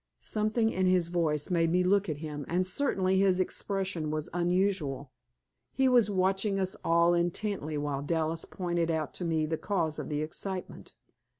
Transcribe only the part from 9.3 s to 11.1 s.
the cause of the excitement.